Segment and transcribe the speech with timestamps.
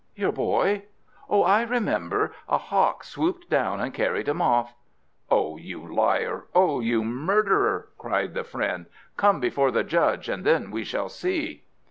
[0.15, 0.85] "Your boy?
[1.29, 4.73] Oh, I remember a hawk swooped down and carried him off."
[5.29, 6.45] "Oh, you liar!
[6.55, 8.87] oh, you murderer!" said the friend.
[9.15, 11.65] "Come before the judge, and then we shall see."